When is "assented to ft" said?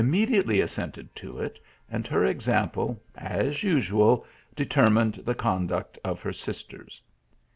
0.61-1.57